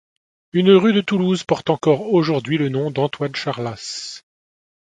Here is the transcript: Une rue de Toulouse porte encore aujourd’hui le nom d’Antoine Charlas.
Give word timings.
Une 0.51 0.71
rue 0.71 0.93
de 0.93 1.01
Toulouse 1.01 1.43
porte 1.43 1.69
encore 1.69 2.11
aujourd’hui 2.11 2.57
le 2.57 2.69
nom 2.69 2.89
d’Antoine 2.89 3.35
Charlas. 3.35 4.23